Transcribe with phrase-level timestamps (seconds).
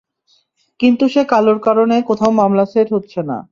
[0.79, 3.37] কিন্তু সে কালোর কারনে, কোথাও মামলা সেট হচ্ছে না।